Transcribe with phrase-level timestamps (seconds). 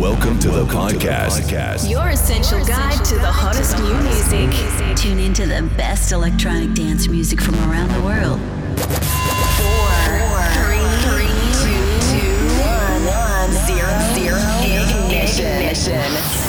[0.00, 1.90] Welcome to the podcast.
[1.90, 4.96] Your essential guide to the hottest new music.
[4.96, 8.40] Tune into the best electronic dance music from around the world.
[9.60, 9.92] Four,
[10.56, 11.28] three, three,
[11.60, 11.84] two,
[12.16, 12.32] two,
[12.64, 14.40] one, one, zero, zero,
[15.04, 16.39] ignition.